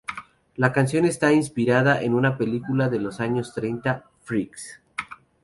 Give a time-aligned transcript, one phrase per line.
[0.55, 4.81] La canción está inspirada en una película de los años treinta, "Freaks".